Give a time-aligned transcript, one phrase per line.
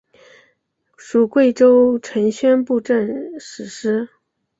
[0.97, 4.09] 属贵州承宣布政使司。